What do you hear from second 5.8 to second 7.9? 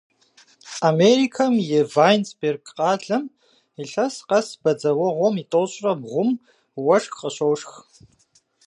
бгъум уэшх къыщошх.